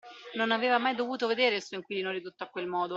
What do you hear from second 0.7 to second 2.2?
mai dovuto vedere il suo inquilino